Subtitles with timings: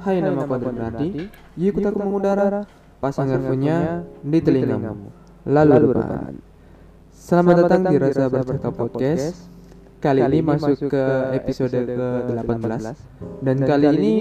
[0.00, 1.28] Hai nama aku Berardi
[1.60, 2.64] Yuk ikut aku mengudara
[3.04, 5.12] Pasang earphone-nya di telingamu.
[5.44, 6.40] Lalu depan
[7.12, 9.36] Selamat datang di Rasa Bercerita Podcast.
[10.00, 11.04] Kali ini masuk ke
[11.36, 12.96] episode ke-18
[13.44, 14.14] Dan kali ini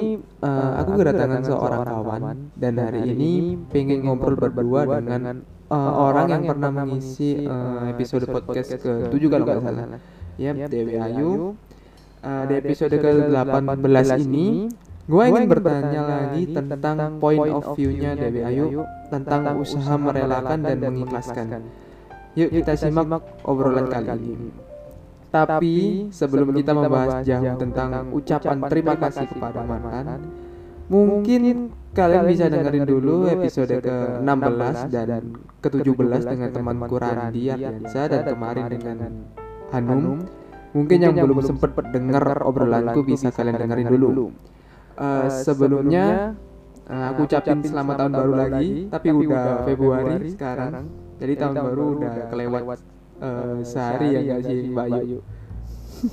[0.44, 2.38] uh, aku kedatangan seorang kawan.
[2.60, 8.84] Dan hari ini pengen ngobrol berdua dengan uh, orang yang pernah mengisi uh, episode podcast
[8.84, 9.88] ke-7 kalau nggak salah.
[10.36, 11.56] Ya, Dewi Ayu.
[12.20, 14.68] Uh, Di episode ke-18 ini
[15.10, 21.66] Gue ingin bertanya lagi tentang point of view-nya Dewi Ayu tentang usaha merelakan dan mengikhlaskan.
[22.38, 24.50] Yuk kita simak obrolan kali ini.
[25.34, 30.30] Tapi sebelum kita membahas jauh tentang ucapan terima kasih kepada mantan,
[30.94, 35.24] mungkin kalian bisa dengerin dulu episode ke-16 dan
[35.62, 39.12] ke-17 dengan temanku Randi Ardiansa dan kemarin dengan
[39.74, 40.22] Hanum.
[40.70, 44.30] Mungkin yang belum sempat dengar obrolanku bisa kalian dengerin dulu.
[45.00, 46.36] Uh, sebelumnya
[46.92, 50.92] uh, aku ucapin selamat tahun baru lagi, tapi udah Februari sekarang.
[51.16, 52.80] Jadi tahun baru udah kelewat
[53.24, 55.20] uh, sehari ya nggak sih Mbak Ayu?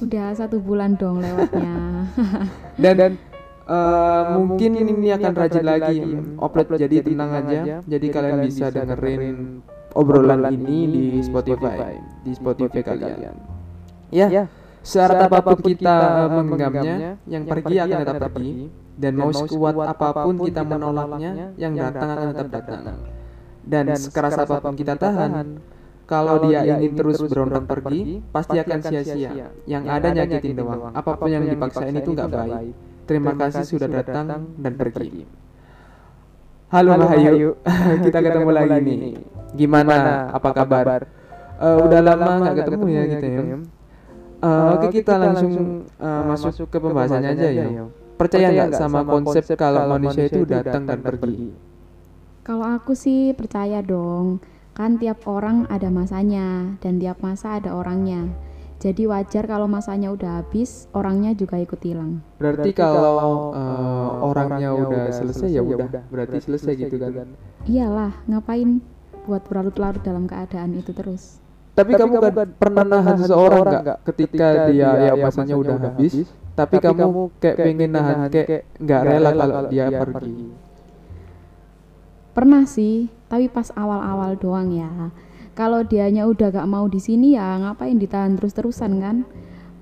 [0.07, 2.07] Udah satu bulan dong lewatnya.
[2.83, 3.13] dan dan
[3.67, 5.99] uh, mungkin ini akan rajin lagi
[6.39, 7.83] upload jadi tenang aja.
[7.83, 9.67] Jadi kalian bisa dengerin
[9.99, 13.35] obrolan ini di Spotify, di Spotify kalian.
[14.15, 14.47] Ya.
[14.87, 15.97] Syarat apa pun kita
[16.31, 22.09] menggenggamnya, yang pergi akan tetap pergi, dan mau sekuat apa pun kita menolaknya, yang datang
[22.15, 22.97] akan tetap datang.
[23.67, 25.59] Dan sekeras apa pun kita tahan,
[26.07, 29.51] kalau dia ingin terus berontak pergi, pasti akan sia-sia.
[29.67, 30.95] Yang ada nyakitin doang.
[30.95, 32.75] Apa pun yang dipaksain itu nggak baik.
[33.11, 35.27] Terima kasih sudah datang dan pergi.
[36.67, 37.51] Halo Mbak Ayu,
[38.07, 38.99] kita ketemu lagi nih.
[39.55, 40.31] Gimana?
[40.31, 41.07] Apa kabar?
[41.57, 43.59] Uh, udah lama nggak ketemu ya kita ya.
[44.47, 47.67] Uh, oke kita langsung uh, masuk ke pembahasannya aja ya.
[48.15, 51.51] Percaya nggak sama konsep kalau manusia itu datang dan pergi?
[52.47, 54.39] Kalau aku sih percaya dong.
[54.77, 58.29] Kan tiap orang ada masanya dan tiap masa ada orangnya.
[58.77, 62.21] Jadi wajar kalau masanya udah habis, orangnya juga ikut hilang.
[62.37, 67.33] Berarti kalau uh, orangnya udah selesai ya udah, berarti selesai gitu kan?
[67.65, 68.85] Iyalah, ngapain
[69.25, 71.41] buat berlarut-larut dalam keadaan itu terus?
[71.77, 76.25] Tapi, tapi kamu gak pernah nahan seseorang nggak ketika dia ya masanya udah habis
[76.57, 80.35] tapi kamu kayak pengen nahan kayak nggak rela kalau dia pergi.
[82.33, 85.11] pernah sih tapi pas awal-awal doang ya.
[85.57, 89.17] Kalau dianya udah gak mau di sini ya ngapain ditahan terus-terusan kan?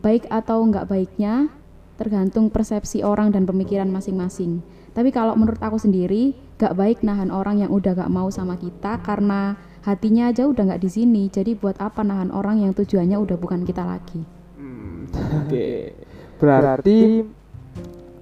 [0.06, 1.50] Baik atau nggak baiknya
[1.98, 4.62] tergantung persepsi orang dan pemikiran masing-masing.
[4.94, 9.02] Tapi kalau menurut aku sendiri gak baik nahan orang yang udah gak mau sama kita
[9.02, 13.36] karena hatinya aja udah nggak di sini jadi buat apa nahan orang yang tujuannya udah
[13.36, 14.24] bukan kita lagi?
[14.56, 15.48] Hmm, oke.
[15.48, 15.92] Okay.
[16.40, 17.22] berarti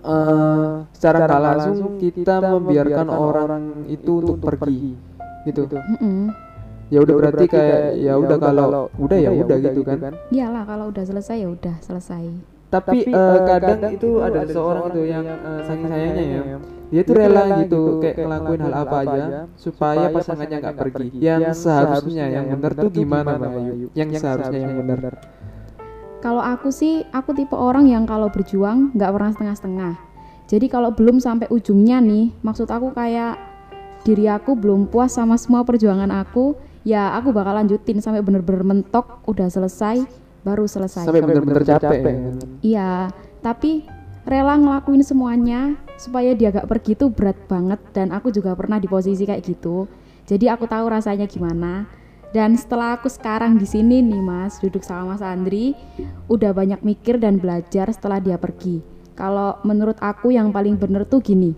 [0.02, 4.94] uh, secara nggak langsung kita membiarkan orang itu untuk pergi
[5.46, 5.66] gitu.
[5.66, 6.22] mm -hmm.
[6.92, 10.12] ya udah berarti kayak ya udah kalau udah ya udah gitu kan.
[10.34, 14.84] Iyalah kalau udah selesai ya udah selesai tapi, tapi uh, kadang, kadang itu ada seorang
[14.88, 16.42] itu yang uh, saking sayangnya ya.
[16.88, 19.24] dia tuh rela gitu kayak ngelakuin hal apa aja
[19.60, 21.08] supaya pasangannya nggak pergi.
[21.20, 23.86] yang seharusnya yang benar tuh gimana mbak Ayu?
[23.92, 25.20] Yang seharusnya yang benar.
[26.24, 29.94] kalau aku sih aku tipe orang yang kalau berjuang nggak pernah setengah-setengah.
[30.46, 33.36] Jadi kalau belum sampai ujungnya nih maksud aku kayak
[34.02, 39.22] diri aku belum puas sama semua perjuangan aku ya aku bakal lanjutin sampai bener-bener mentok
[39.26, 40.02] udah selesai
[40.42, 41.06] baru selesai.
[41.06, 42.02] Sampai bener-bener capek.
[42.02, 42.14] ya.
[42.62, 42.90] iya
[43.42, 43.86] tapi
[44.22, 48.86] rela ngelakuin semuanya supaya dia gak pergi tuh berat banget dan aku juga pernah di
[48.86, 49.90] posisi kayak gitu.
[50.26, 51.86] Jadi aku tahu rasanya gimana.
[52.32, 55.76] Dan setelah aku sekarang di sini nih mas duduk sama mas Andri
[56.32, 58.80] udah banyak mikir dan belajar setelah dia pergi.
[59.12, 61.52] Kalau menurut aku yang paling bener tuh gini.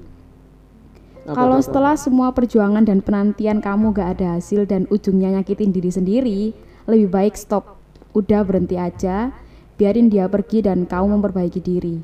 [1.25, 6.41] Kalau setelah semua perjuangan dan penantian kamu gak ada hasil dan ujungnya nyakitin diri sendiri
[6.85, 7.74] lebih baik stop
[8.15, 9.35] udah berhenti aja,
[9.75, 11.99] biarin dia pergi dan kau memperbaiki diri.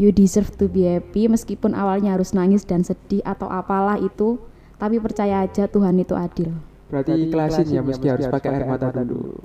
[0.00, 4.40] You deserve to be happy meskipun awalnya harus nangis dan sedih atau apalah itu,
[4.80, 6.56] tapi percaya aja Tuhan itu adil.
[6.88, 9.38] Berarti ikhlasin ya meski harus pakai air mata dulu.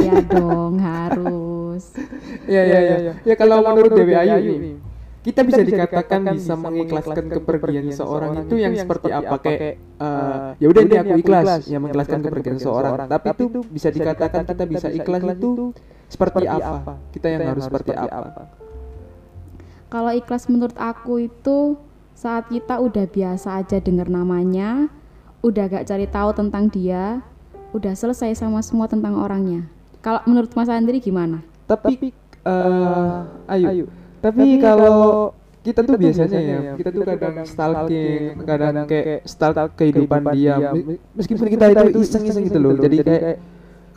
[0.00, 1.94] Iya dong, harus.
[2.50, 3.12] Iya iya iya.
[3.28, 4.74] Ya kalau menurut Dewi Ayu nih,
[5.18, 9.36] kita bisa dikatakan bisa mengikhlaskan kepergian seorang itu yang seperti apa?
[9.42, 11.66] kayak uh, ya udah ini aku ikhlas.
[11.66, 15.74] ya mengikhlaskan kepergian seorang tapi itu bisa dikatakan kita bisa ikhlas itu
[16.08, 16.94] seperti apa?
[17.10, 18.46] kita yang harus seperti apa?
[19.90, 21.74] kalau ikhlas menurut aku itu
[22.14, 24.90] saat kita udah biasa aja dengar namanya
[25.42, 27.22] udah gak cari tahu tentang dia
[27.70, 29.68] udah selesai sama semua tentang orangnya.
[30.02, 31.44] Kalau menurut Mas Andri gimana?
[31.68, 32.10] Tapi
[32.42, 33.86] uh, ayo, ayo
[34.18, 40.22] tapi, Tapi kalau kita tuh biasanya ya kita tuh kadang stalking kadang kayak stalk kehidupan
[40.32, 40.54] dia.
[40.72, 42.70] Me- meskipun kita itu iseng-iseng gitu loh.
[42.78, 43.36] jadi kayak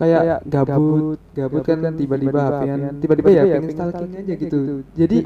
[0.01, 4.59] kayak gabut gabut kan tiba-tiba HP-an tiba-tiba ya pengen stalking aja gitu.
[4.97, 5.18] jadi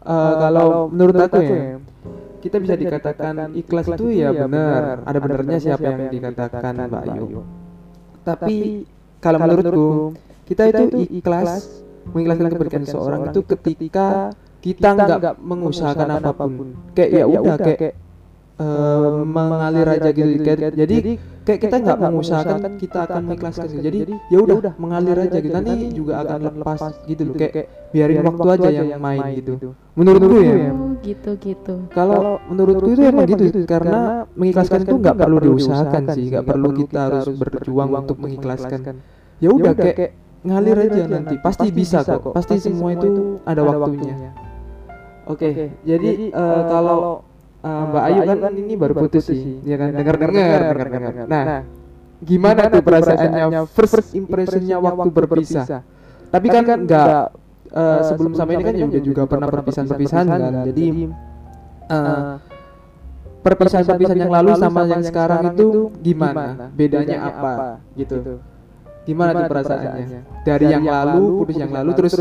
[0.00, 1.76] eh, kalau menurut aku ya
[2.40, 5.02] kita bisa dikatakan ikhlas itu ya benar.
[5.04, 7.26] ada benernya siapa yang dikatakan Mbak Ayu
[8.24, 8.56] tapi
[9.20, 9.88] kalau menurutku
[10.48, 14.06] kita itu ikhlas mengikhlaskan kepergian seseorang itu ketika
[14.60, 16.68] kita nggak mengusahakan apa pun.
[16.96, 17.94] kayak ya udah kayak
[18.56, 20.96] eh, mengalir aja gitu kayak, jadi
[21.46, 23.82] kayak kita nggak mengusahakan kita akan mengikhlaskan gitu.
[23.86, 23.98] jadi
[24.32, 25.54] ya udah mengalir aja gitu.
[25.54, 27.34] nanti juga akan lepas gitu loh.
[27.38, 29.52] kayak biarin waktu aja yang main gitu.
[29.94, 30.72] menurutku ya.
[31.06, 31.74] gitu gitu.
[31.94, 37.00] kalau menurutku itu emang gitu karena mengikhlaskan itu nggak perlu diusahakan sih nggak perlu kita
[37.06, 38.80] harus berjuang untuk mengikhlaskan.
[39.38, 44.30] ya udah kayak ngalir aja nanti pasti bisa kok pasti semua itu ada waktunya
[45.26, 45.50] oke
[45.82, 47.26] jadi eh, kalau
[47.60, 51.44] eh, Mbak Ayu kan ini baru putus sih ya kan dengar dengar dengar dengar nah
[52.22, 55.84] gimana tuh perasaannya first impressionnya waktu berpisah
[56.30, 57.06] tapi kan nggak
[57.74, 60.40] eh, sebelum sama ini kan juga juga pernah perpisahan-perpisahan kan
[60.70, 60.86] jadi
[61.90, 62.34] eh,
[63.44, 67.52] perpisahan-perpisahan yang lalu sama yang sekarang itu gimana bedanya apa
[67.94, 68.40] gitu
[69.06, 70.20] gimana tuh perasaannya?
[70.42, 72.14] dari yang lalu putus yang lalu terus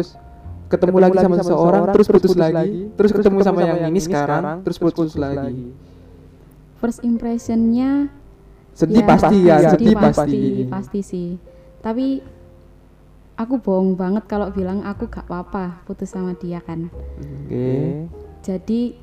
[0.66, 5.14] ketemu lagi sama seseorang terus putus lagi terus ketemu sama yang ini sekarang terus putus
[5.18, 5.74] lagi.
[6.76, 10.42] First impressionnya ya, sedih pasti ya sedih pasti pasti.
[10.70, 11.30] pasti sih.
[11.82, 12.22] Tapi
[13.40, 16.92] aku bohong banget kalau bilang aku gak apa-apa putus sama dia kan.
[16.92, 17.70] oke.
[18.46, 18.94] Jadi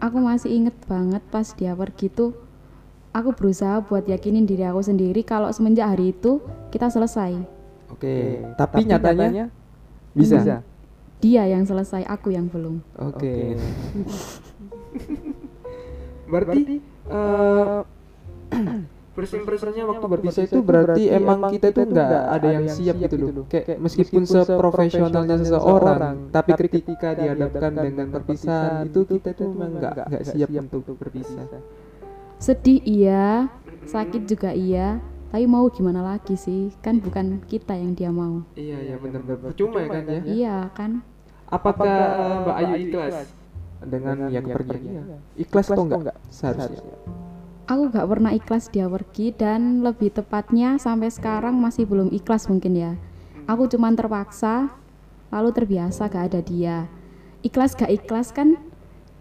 [0.00, 2.49] aku masih inget banget pas dia pergi tuh
[3.10, 6.38] aku berusaha buat yakinin diri aku sendiri kalau semenjak hari itu
[6.70, 7.34] kita selesai.
[7.90, 8.14] oke
[8.54, 9.50] tapi nyatanya
[10.14, 10.62] bisa?
[11.20, 12.80] Dia yang selesai, aku yang belum.
[12.96, 13.36] oke.
[16.32, 16.80] Berarti
[17.10, 17.80] eh
[19.20, 23.44] first impressionnya waktu berpisah itu berarti emang kita itu nggak ada yang siap gitu loh.
[23.50, 30.24] kayak meskipun seprofesionalnya seseorang tapi ketika dihadapkan dengan perpisahan itu kita tuh memang nggak nggak
[30.24, 31.44] siap untuk berpisah
[32.40, 33.52] Sedih iya,
[33.84, 34.96] sakit juga iya,
[35.28, 36.72] tapi mau gimana lagi sih?
[36.80, 38.40] Kan bukan kita yang dia mau.
[38.56, 40.90] iya iya benar benar percuma ya kan ya Iya kan?
[41.50, 43.16] apakah eh, Mbak Ayu ikhlas
[43.82, 46.78] dengan yang kepergiannya ikhlas atau enggak seharusnya
[47.66, 52.74] Aku gak pernah ikhlas dia pergi dan lebih tepatnya sampai sekarang masih belum ikhlas mungkin
[52.74, 52.92] ya.
[53.46, 54.74] Aku cuman terpaksa,
[55.30, 56.90] lalu terbiasa gak ada dia.
[57.46, 58.58] Ikhlas gak ikhlas kan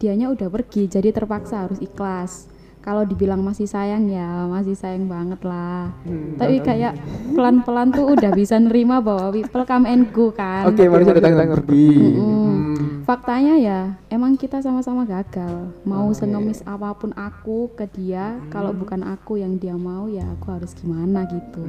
[0.01, 2.48] dianya udah pergi jadi terpaksa harus ikhlas.
[2.79, 5.91] Kalau dibilang masih sayang ya masih sayang banget lah.
[6.07, 6.39] Hmm.
[6.39, 6.95] Tapi kayak
[7.35, 10.63] pelan-pelan tuh udah bisa nerima bahwa people come and go kan.
[10.63, 11.35] oke manusia datang.
[11.35, 11.91] dan pergi.
[12.15, 12.75] Hmm.
[13.03, 13.79] Faktanya ya,
[14.13, 15.73] emang kita sama-sama gagal.
[15.81, 20.53] Mau sengemis apa pun aku ke dia, kalau bukan aku yang dia mau ya aku
[20.53, 21.65] harus gimana gitu.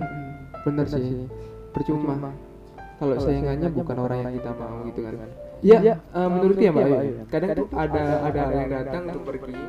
[0.69, 1.27] bener sih.
[1.73, 2.31] percuma.
[3.01, 5.15] Kalau saingannya bukan orang yang kita mau gitu kan.
[5.61, 9.65] ya eh, menurutku ya mbak Ayu kadang tuh ada ada yang datang untuk pergi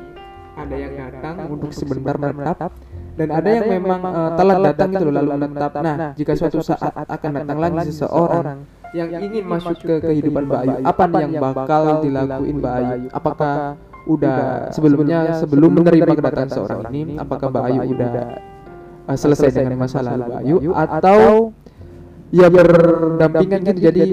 [0.52, 2.72] ada yang datang untuk sebentar menetap
[3.16, 5.72] dan ada yang memang eh, telat datang gitu loh lalu menetap.
[5.80, 8.58] nah jika suatu saat akan datang lagi seseorang
[8.92, 13.54] yang ingin masuk ke kehidupan Mbak Ayu apa yang bakal dilakuin Mbak Ayu apakah
[14.02, 18.12] udah sebelumnya sebelum menerima kedatangan seorang ini apakah Mbak Ayu udah
[19.08, 21.20] uh, selesai dengan masa lalu Mbak Ayu atau
[22.32, 24.08] ya berdampingan gitu jadi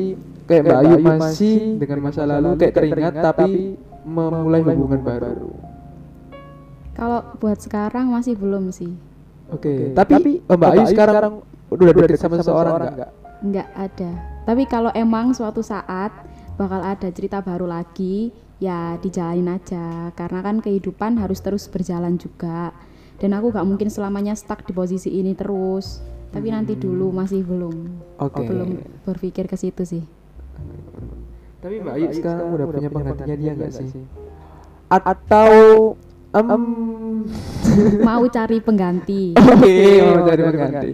[0.48, 3.76] kayak Mbak Ayu masih dengan masa lalu kayak teringat tapi
[4.08, 5.69] memulai hubungan baru.
[6.98, 8.92] Kalau buat sekarang masih belum sih,
[9.50, 11.34] Oke, tapi uh, Mbak Ayu sekarang
[11.70, 13.12] udah deket sama seseorang enggak?
[13.40, 14.12] nggak ada.
[14.44, 16.12] Tapi kalau emang suatu saat
[16.60, 20.12] bakal ada cerita baru lagi, ya dijalanin aja.
[20.14, 22.76] Karena kan kehidupan harus terus berjalan juga.
[23.20, 26.00] Dan aku gak mungkin selamanya stuck di posisi ini terus.
[26.32, 27.76] Tapi nanti dulu masih belum.
[28.22, 28.48] Oke.
[28.48, 30.04] Belum berpikir ke situ sih.
[31.60, 33.92] Tapi Mbak Ayu sekarang udah punya penggantinya dia enggak sih?
[34.88, 35.60] Atau
[36.34, 36.64] em
[38.08, 39.38] Mau cari pengganti.
[39.38, 40.90] Oke, mau cari pengganti.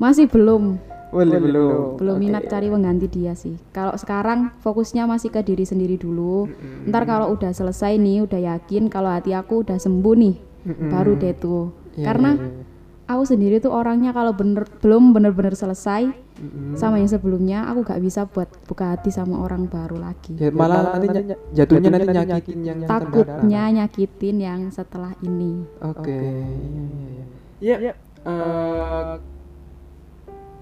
[0.00, 0.80] Masih belum.
[1.14, 1.94] Boleh belum?
[2.00, 3.54] Belum minat cari pengganti dia sih.
[3.70, 6.50] Kalau sekarang fokusnya masih ke diri sendiri dulu.
[6.90, 10.34] Ntar kalau udah selesai nih, udah yakin kalau hati aku udah sembuh nih,
[10.90, 11.70] baru deh tuh.
[11.94, 12.62] Iya, Karena iya, iya.
[13.06, 16.10] aku sendiri tuh orangnya kalau bener belum bener-bener selesai
[16.74, 20.34] sama yang sebelumnya, aku gak bisa buat buka hati sama orang baru lagi.
[20.34, 23.12] Ya, malah nanti ny- jatuhnya nanti nyakitin yang yang datang.
[23.14, 25.62] Takutnya nyakitin yang setelah ini.
[25.78, 26.18] Oke.
[27.62, 27.94] Ya, ya.
[28.26, 29.14] eh,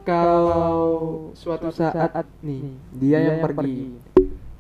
[0.03, 3.97] kalau suatu saat nih dia yang pergi,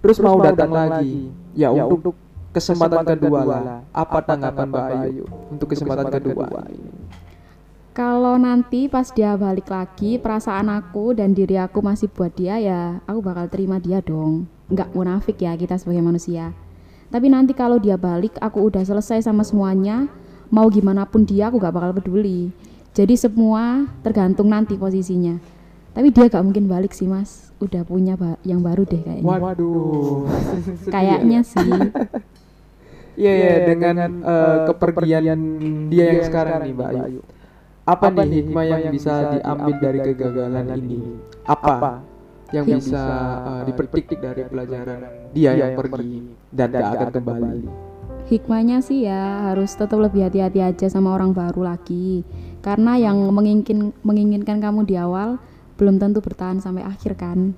[0.00, 1.28] terus mau datang lagi.
[1.52, 2.16] Ya untuk
[2.56, 3.80] kesempatan kedua lah.
[3.92, 7.01] Apa tanggapan Mbak Ayu untuk kesempatan kedua ini?
[7.92, 13.04] Kalau nanti pas dia balik lagi, perasaan aku dan diri aku masih buat dia ya,
[13.04, 14.48] aku bakal terima dia dong.
[14.72, 16.56] Nggak munafik ya kita sebagai manusia.
[17.12, 20.08] Tapi nanti kalau dia balik, aku udah selesai sama semuanya,
[20.48, 22.48] mau gimana pun dia aku gak bakal peduli.
[22.96, 25.36] Jadi semua tergantung nanti posisinya.
[25.92, 29.28] Tapi dia gak mungkin balik sih mas, udah punya ba- yang baru deh kayaknya.
[29.28, 30.24] Waduh.
[30.96, 31.72] Kayaknya sih.
[33.20, 35.24] Iya ya dengan eh, kepergian
[35.92, 37.20] dia yang sekarang nih Mbak Ayu.
[37.82, 41.00] Apa nih hikmah yang bisa diambil dari kegagalan ini?
[41.42, 41.98] Apa
[42.54, 43.02] yang bisa
[43.42, 44.98] eh, dipetik dari pelajaran
[45.34, 47.62] dia yang pergi dan gak akan kembali?
[48.30, 52.22] Hikmahnya sih ya harus tetap lebih hati-hati aja sama orang baru lagi.
[52.62, 55.42] Karena yang menginginkan menginginkan kamu di awal
[55.74, 57.50] belum tentu bertahan sampai akhir kan.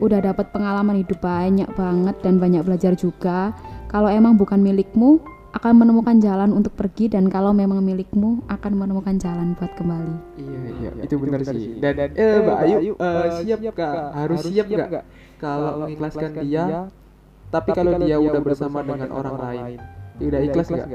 [0.00, 3.52] Udah dapat pengalaman hidup banyak banget dan banyak belajar juga.
[3.92, 5.20] Kalau emang bukan milikmu,
[5.56, 10.14] akan menemukan jalan untuk pergi dan kalau memang milikmu akan menemukan jalan buat kembali.
[10.36, 11.80] Iya iya itu benar sih.
[11.80, 13.94] Dan eh Mbak Ayu eh, siap gak?
[14.12, 15.04] Harus siap gak?
[15.40, 16.92] Kalau mengikhlaskan dia,
[17.48, 19.78] tapi kalau dia udah bersama dengan orang lain,
[20.20, 20.88] udah ikhlas gak?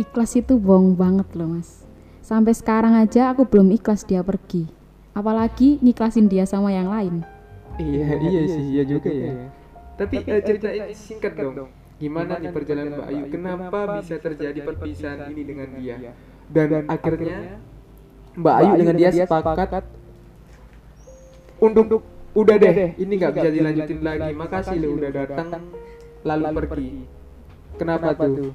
[0.00, 1.84] Ikhlas itu bohong banget loh mas.
[2.24, 4.64] Sampai sekarang aja aku belum ikhlas dia pergi.
[5.12, 7.20] Apalagi ngiklasin dia sama yang lain.
[7.76, 9.52] Iya iya sih iya juga ya.
[10.00, 11.68] Tapi eh, ceritain singkat dong.
[11.98, 13.22] Gimana nih perjalanan Mbak Ayu?
[13.34, 15.96] Kenapa bisa terjadi perpisahan ini dengan dia?
[16.46, 17.58] Dan akhirnya
[18.38, 19.84] Mbak Ayu dengan dia sepakat
[21.58, 22.06] untuk
[22.38, 24.30] udah deh ini nggak bisa dilanjutin lagi.
[24.30, 25.48] Makasih lo udah datang
[26.22, 26.90] lalu pergi.
[27.78, 28.54] Kenapa tuh?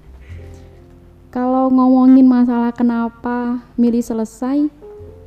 [1.34, 4.70] Kalau ngomongin masalah kenapa milih selesai,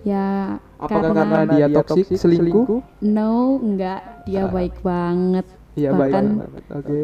[0.07, 2.85] ya Apakah karena dia toksik, selingkuh?
[3.03, 5.49] no, enggak, dia baik banget.
[5.75, 6.63] Iya baik Bahkan banget.
[6.79, 7.01] Oke.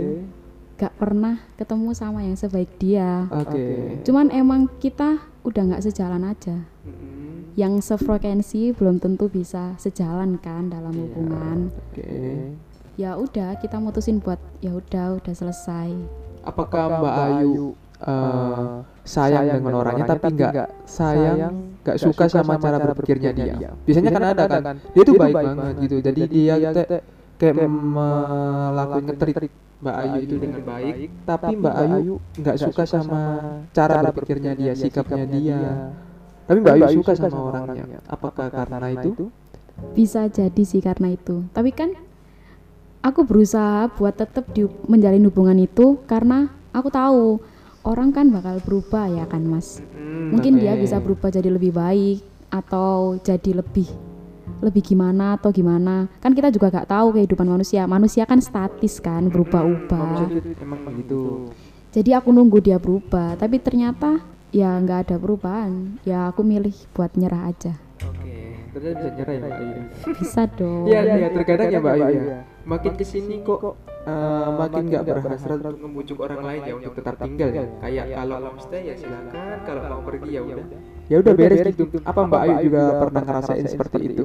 [0.83, 3.31] Gak pernah ketemu sama yang sebaik dia.
[3.31, 4.03] Oke.
[4.03, 6.59] Cuman emang kita udah nggak sejalan aja.
[6.83, 7.55] Mm-mm.
[7.55, 11.71] Yang sefrekuensi belum tentu bisa sejalan kan dalam hubungan.
[11.71, 12.51] Oke.
[12.99, 15.95] Ya udah, kita mutusin buat ya udah, udah selesai.
[16.43, 18.75] Apakah Mbak Ayu eh,
[19.07, 23.71] sayang dengan orangnya tapi nggak sayang, nggak suka sama cara berpikirnya dia?
[23.87, 25.97] Biasanya kan ada kan, dia tuh baik banget gitu.
[26.03, 29.51] Jadi dia te- kayak melakukan ngetrit
[29.83, 30.95] Mbak Ayu itu dengan baik,
[31.27, 33.21] tapi Mbak Ayu nggak suka sama
[33.75, 35.59] cara berpikirnya dia, sikapnya dia.
[36.47, 37.99] Tapi Mbak Ayu suka sama orangnya.
[38.07, 39.27] Apakah karena itu?
[39.91, 41.43] Bisa jadi sih karena itu.
[41.51, 41.99] Tapi kan
[43.03, 47.43] aku berusaha buat tetap di, menjalin hubungan itu karena aku tahu
[47.83, 49.83] orang kan bakal berubah ya kan Mas.
[50.31, 52.23] Mungkin dia bisa berubah jadi lebih baik
[52.55, 54.12] atau jadi lebih
[54.63, 56.07] lebih gimana atau gimana.
[56.23, 57.85] Kan kita juga gak tahu kehidupan manusia.
[57.91, 59.99] Manusia kan statis kan, berubah-ubah.
[60.23, 61.51] Manusia itu emang begitu.
[61.93, 66.01] Jadi aku nunggu dia berubah, tapi ternyata ya nggak ada perubahan.
[66.09, 67.77] Ya aku milih buat nyerah aja.
[68.01, 69.81] Oke, ternyata bisa nyerah ya Mbak Ayu.
[70.17, 70.85] Bisa dong.
[70.89, 72.39] Iya, iya, terkadang ya Mbak Ayu ya.
[72.65, 73.77] Makin ke sini kok
[74.09, 77.65] eh, makin nggak berhasrat untuk membujuk orang lain ya untuk tetap tinggal ya.
[77.85, 80.67] Kayak kalau mau stay ya silakan, kalau mau pergi ya udah.
[81.11, 81.85] Ya udah beres gitu.
[82.03, 84.25] Apa Mbak Ayu juga pernah ngerasain seperti itu?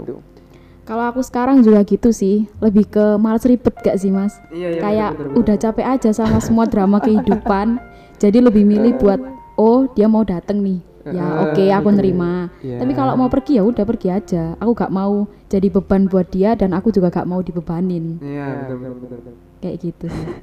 [0.88, 4.40] Kalau aku sekarang juga gitu sih, lebih ke males ribet gak sih mas?
[4.56, 7.76] Iya, Kayak udah capek aja sama semua drama kehidupan,
[8.16, 9.20] jadi lebih milih buat
[9.60, 10.80] oh dia mau dateng nih,
[11.12, 12.48] ya oke aku nerima.
[12.64, 12.80] Iya.
[12.80, 14.56] Tapi kalau mau pergi ya udah pergi aja.
[14.64, 18.96] Aku gak mau jadi beban buat dia dan aku juga gak mau dibebanin Iya, benar
[18.96, 19.36] benar benar.
[19.60, 20.28] kayak gitu sih.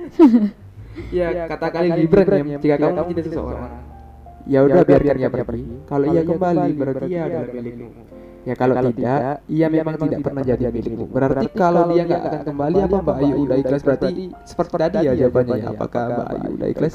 [1.10, 3.66] Iya, kata kali Gibran ya, jika kamu mencintai seseorang,
[4.44, 5.64] ya udah biarkan dia pergi.
[5.88, 7.88] Kalau ia kembali, berarti ia adalah milikmu.
[8.44, 11.04] Ya kalau tidak, ia memang tidak pernah jadi milikmu.
[11.08, 13.80] Berarti kalau dia nggak akan kembali, apa Mbak Ayu udah ikhlas?
[13.80, 14.08] Berarti
[14.44, 15.56] seperti tadi ya jawabannya.
[15.56, 15.66] ya.
[15.72, 16.94] Apakah Mbak Ayu udah ikhlas?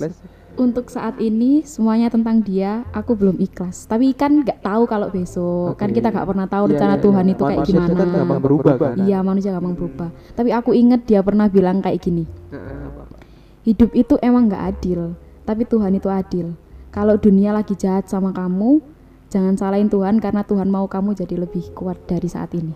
[0.60, 3.88] Untuk saat ini semuanya tentang dia, aku belum ikhlas.
[3.88, 5.74] Tapi kan nggak tahu kalau besok.
[5.80, 6.04] Kan Oke.
[6.04, 7.32] kita nggak pernah tahu Iya, rencana iya, Tuhan iya.
[7.32, 7.98] itu kayak Manusia itu gimana.
[8.04, 8.96] kan gampang berubah kan?
[9.00, 10.10] Iya manusia gampang berubah.
[10.36, 12.28] Tapi aku inget dia pernah bilang kayak gini.
[13.64, 15.16] Hidup itu emang nggak adil,
[15.48, 16.54] tapi Tuhan itu adil.
[17.00, 18.84] Kalau dunia lagi jahat sama kamu,
[19.32, 22.76] jangan salahin Tuhan karena Tuhan mau kamu jadi lebih kuat dari saat ini.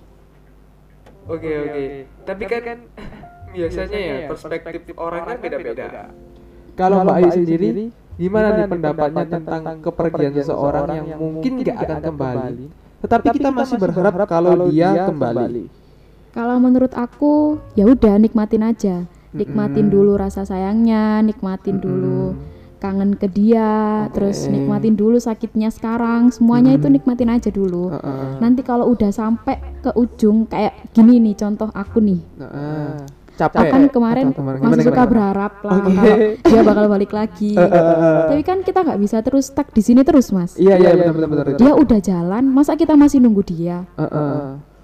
[1.27, 1.83] Oke oke.
[2.23, 2.87] Tapi kan
[3.59, 6.07] biasanya ya perspektif orang kan beda-beda.
[6.79, 12.65] Kalau Mbak Ayu sendiri, gimana nih pendapatnya tentang kepergian seseorang yang mungkin nggak akan kembali?
[13.03, 15.67] Tetapi kita masih berharap kalau dia kembali.
[16.31, 19.03] Kalau menurut aku, ya udah nikmatin aja.
[19.35, 22.52] Nikmatin dulu rasa sayangnya, nikmatin dulu
[22.83, 26.35] kangen ke dia, terus nikmatin dulu sakitnya sekarang.
[26.35, 27.95] Semuanya itu nikmatin aja dulu.
[27.95, 28.43] Heeh.
[28.43, 32.19] Nanti kalau udah sampai ke ujung kayak gini nih contoh aku nih.
[32.43, 33.07] Heeh.
[33.33, 35.09] Capek akan kemarin kemarin- masih gimana, suka gimana?
[35.09, 35.89] berharap lah Oke.
[35.89, 36.17] kalau
[36.53, 37.51] dia bakal balik lagi.
[37.57, 40.53] Tapi kan kita nggak bisa terus stuck di sini terus mas.
[40.53, 41.57] Iya iya benar benar benar.
[41.57, 43.89] Dia udah jalan, masa kita masih nunggu dia?
[43.97, 44.37] Eh, eh.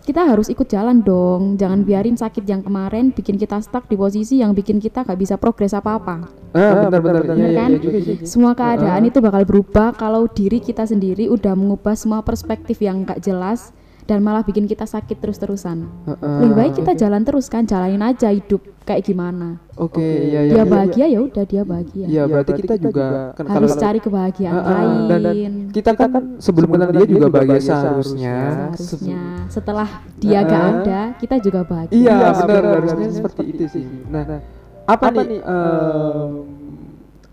[0.09, 1.53] Kita harus ikut jalan dong.
[1.53, 5.37] Jangan biarin sakit yang kemarin bikin kita stuck di posisi yang bikin kita nggak bisa
[5.37, 6.25] progres apa-apa.
[6.57, 7.69] Eh, benar benar iya iya kan?
[7.69, 8.25] iya juga sih.
[8.25, 13.21] Semua keadaan itu bakal berubah kalau diri kita sendiri udah mengubah semua perspektif yang nggak
[13.21, 13.69] jelas
[14.09, 15.85] dan malah bikin kita sakit terus-terusan.
[16.09, 16.37] Heeh.
[16.41, 19.61] Lebih baik kita jalan terus kan, jalanin aja hidup kayak gimana.
[19.77, 20.53] Oke, iya iya.
[20.57, 20.63] Dia iya.
[20.65, 22.05] bahagia ya udah dia bahagia.
[22.09, 25.53] Iya, berarti kita juga kan Harus kalau cari kebahagiaan Heeh, dan, dan lain.
[25.69, 26.09] kita kan
[26.41, 28.37] sebelum kenal dia juga bahagia seharusnya.
[28.73, 30.73] Seharusnya setelah dia gak Heeh.
[30.81, 31.93] ada, kita juga bahagia.
[31.93, 33.85] Iya, benar harusnya seperti itu sih.
[34.09, 34.41] Nah,
[34.89, 36.29] apa, nih em,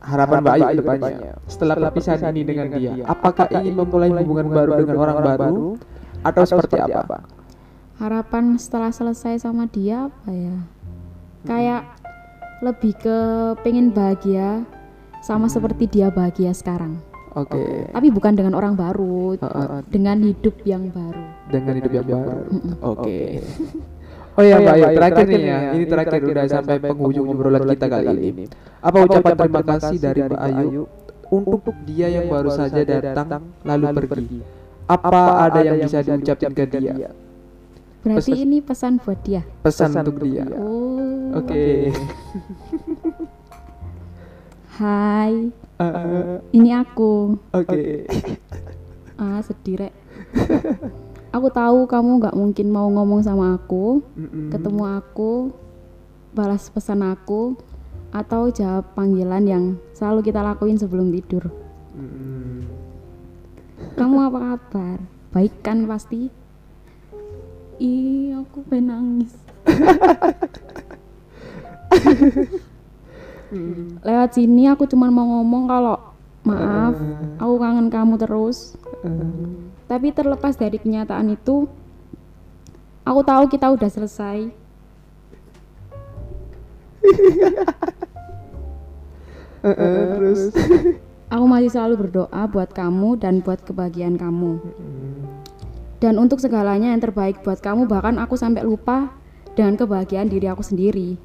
[0.05, 2.93] harapan Mbak Ayu ke depannya setelah perpisahan ini dengan dia?
[3.09, 5.65] Apakah ingin memulai hubungan baru dengan orang baru
[6.27, 7.23] atau seperti apa?
[7.97, 10.57] Harapan setelah selesai sama dia apa ya?
[11.47, 11.83] Kayak
[12.61, 13.19] lebih ke
[13.63, 14.65] pengen bahagia
[15.23, 16.99] sama seperti dia bahagia sekarang.
[17.37, 17.93] Oke.
[17.93, 21.25] Tapi bukan dengan orang baru, Heeh, dengan hidup yang baru.
[21.53, 22.45] dengan hidup yang baru.
[22.81, 23.45] Oke.
[24.37, 28.13] Oh ya Mbak Ayu, terakhir nih ya, ini terakhir udah sampai penghujung obrolan kita kali
[28.21, 28.45] ini.
[28.85, 30.83] Apa ucapan terima kasih dari Mbak Ayu
[31.33, 34.41] untuk dia yang baru saja datang lalu pergi?
[34.87, 37.11] Apa ada yang bisa diucapkan ke dia?
[38.01, 39.43] Berarti Pesan- ini pesan buat dia.
[39.61, 40.47] Pesan untuk dia.
[40.55, 41.43] Oh.
[41.43, 41.91] Oke.
[44.77, 47.37] Hai, Eh, ini aku.
[47.51, 48.07] Oke.
[49.17, 49.97] Ah, sedih rek.
[51.33, 54.53] aku tahu kamu nggak mungkin mau ngomong sama aku, Mm-mm.
[54.53, 55.57] ketemu aku,
[56.33, 57.57] balas pesan aku,
[58.13, 61.49] atau jawab panggilan yang selalu kita lakuin sebelum tidur.
[61.97, 62.76] Mm-mm.
[63.97, 65.01] Kamu apa kabar?
[65.33, 66.29] Baik kan pasti?
[67.81, 69.33] Ih, aku pengen nangis.
[74.05, 75.97] Lewat sini aku cuma mau ngomong kalau
[76.45, 76.95] maaf,
[77.41, 78.77] aku kangen kamu terus.
[79.89, 81.65] Tapi terlepas dari kenyataan itu,
[83.01, 84.53] aku tahu kita udah selesai.
[89.67, 90.51] Terus.
[91.37, 94.57] Aku masih selalu berdoa buat kamu dan buat kebahagiaan kamu.
[96.01, 99.13] Dan untuk segalanya yang terbaik buat kamu, bahkan aku sampai lupa
[99.53, 101.21] dengan kebahagiaan diri aku sendiri.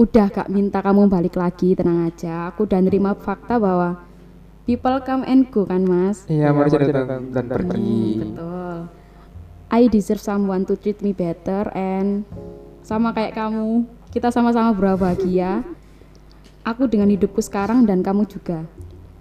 [0.00, 2.48] Udah gak minta kamu balik lagi, tenang aja.
[2.48, 4.00] Aku udah nerima fakta bahwa
[4.64, 6.24] people come and go kan mas.
[6.24, 8.24] Iya, manusia datang dan pergi.
[8.24, 8.78] Betul.
[9.68, 12.24] I deserve someone to treat me better and
[12.80, 15.60] sama kayak kamu, kita sama-sama berbahagia.
[16.64, 18.64] Aku dengan hidupku sekarang dan kamu juga.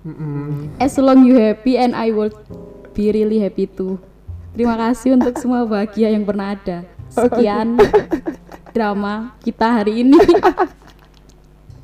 [0.08, 0.72] Mm-mm.
[0.80, 2.32] As long you happy and I will
[2.96, 4.00] be really happy too.
[4.56, 6.88] Terima kasih untuk semua bahagia yang pernah ada.
[7.12, 7.76] Sekian
[8.76, 10.16] drama kita hari ini.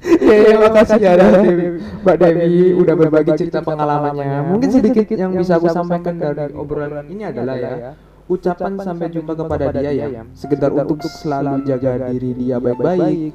[0.03, 1.79] Ya, ya, makasih ya Dewi.
[2.03, 4.51] Mbak Dewi udah berbagi cerita pengalamannya.
[4.55, 7.95] Mungkin sedikit yang bisa aku sampaikan dari obrolan ini adalah ya,
[8.27, 13.31] ucapan sampai jumpa kepada dia ya, sekedar untuk selalu jaga diri dia baik-baik.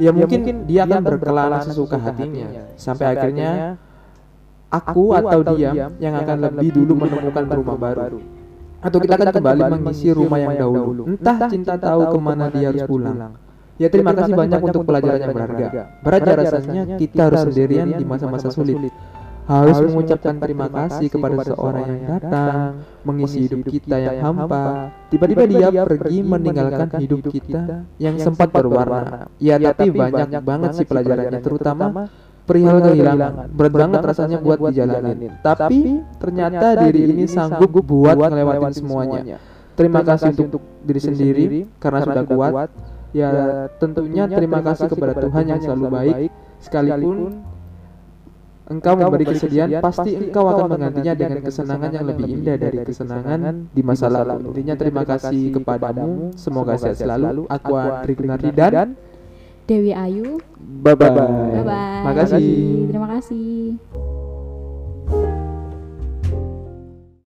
[0.00, 3.80] Ya mungkin dia akan berkelana sesuka hatinya, sampai akhirnya
[4.70, 8.20] aku atau dia yang akan lebih dulu menemukan rumah baru.
[8.80, 11.02] Atau kita akan kembali mengisi rumah yang dahulu.
[11.04, 13.36] Entah cinta tahu ke mana dia harus pulang.
[13.80, 15.68] Ya terima kasih banyak untuk pelajaran yang berharga.
[16.04, 18.92] Berat ya rasanya kita harus sendirian di masa-masa sulit.
[19.50, 24.94] Harus mengucapkan terima kasih kepada seseorang yang datang, mengisi hidup kita yang hampa.
[25.10, 29.26] Tiba-tiba dia pergi meninggalkan hidup kita yang sempat berwarna.
[29.42, 32.06] Ya tapi banyak banget sih pelajarannya, terutama
[32.50, 33.46] perihal kehilangan.
[33.54, 35.30] Berat banget rasanya buat dijalanin.
[35.38, 39.38] Tapi ternyata diri ini sanggup buat ngelewatin semuanya.
[39.78, 41.46] Terima kasih untuk diri sendiri
[41.78, 42.70] karena sudah kuat.
[43.10, 46.30] Ya tentunya terima kasih kepada Tuhan yang selalu baik
[46.62, 47.42] sekalipun
[48.70, 53.82] engkau memberi kesedihan pasti engkau akan menggantinya dengan kesenangan yang lebih indah dari kesenangan di
[53.82, 54.54] masa lalu.
[54.54, 56.38] Intinya terima kasih kepadamu.
[56.38, 57.50] Semoga sehat selalu.
[57.50, 58.94] Aku Andri Gunardi dan
[59.70, 60.42] Dewi Ayu.
[60.82, 61.14] Bye bye.
[61.14, 62.02] Bye bye.
[62.02, 62.90] Makasih.
[62.90, 63.78] Terima kasih.